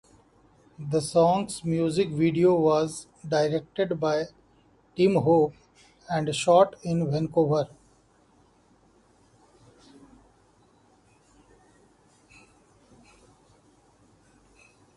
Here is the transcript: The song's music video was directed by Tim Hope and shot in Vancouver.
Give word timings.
The 0.79 0.99
song's 0.99 1.63
music 1.63 2.09
video 2.09 2.55
was 2.55 3.05
directed 3.29 3.99
by 3.99 4.29
Tim 4.95 5.13
Hope 5.13 5.53
and 6.09 6.35
shot 6.35 6.75
in 6.81 7.11
Vancouver. 7.11 7.67